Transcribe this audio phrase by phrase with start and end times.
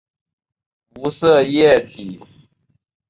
[0.95, 2.19] 无色液体。